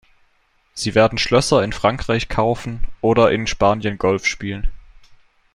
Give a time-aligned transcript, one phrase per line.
[0.73, 4.71] Sie werden Schlösser in Frankreich kaufen oder in Spanien Golf spielen.